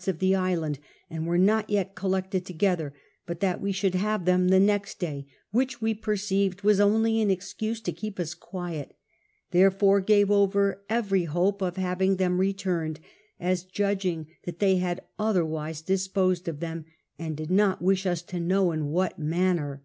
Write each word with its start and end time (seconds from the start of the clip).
s 0.00 0.08
of 0.08 0.18
the 0.18 0.34
island, 0.34 0.78
and 1.10 1.26
were 1.26 1.36
not 1.36 1.68
yet 1.68 1.94
collected 1.94 2.46
together, 2.46 2.94
but 3.26 3.40
that 3.40 3.60
we 3.60 3.70
shouhl 3.70 3.92
have 3.96 4.22
tln 4.22 4.28
in 4.34 4.46
the 4.46 4.58
next 4.58 4.98
day; 4.98 5.26
which 5.50 5.82
we 5.82 5.94
jx'rceived 5.94 6.62
was 6.62 6.80
only 6.80 7.20
an 7.20 7.30
excuse 7.30 7.82
to 7.82 7.92
keep 7.92 8.18
us 8.18 8.32
quiet, 8.32 8.96
therefore 9.50 10.00
gave 10.00 10.30
over 10.30 10.82
every 10.88 11.24
hope 11.24 11.60
of 11.60 11.76
having 11.76 12.16
them 12.16 12.38
ivturiied, 12.38 12.96
as 13.38 13.62
judging 13.62 14.26
that 14.44 14.58
they 14.58 14.76
had 14.76 15.02
otherwise 15.18 15.82
disposed 15.82 16.46
them, 16.46 16.86
and 17.18 17.36
did 17.36 17.50
not 17.50 17.82
wish 17.82 18.06
us 18.06 18.22
to 18.22 18.40
know 18.40 18.72
in 18.72 18.86
what 18.86 19.20
inaiiner. 19.20 19.80